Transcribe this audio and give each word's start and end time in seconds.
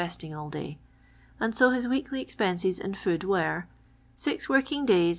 'sting 0.09 0.33
all 0.33 0.49
day, 0.49 0.79
and 1.39 1.55
so 1.55 1.69
his 1.69 1.87
weekly 1.87 2.21
expenses 2.23 2.79
in 2.79 2.95
food 2.95 3.23
were:— 3.23 3.67
s. 4.27 4.47